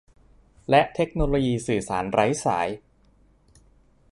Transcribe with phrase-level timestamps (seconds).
[0.69, 2.67] และเทคโนโลยีสื่อสารไร้สาย